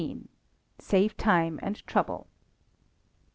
[0.79, 2.25] Save Time and Trouble.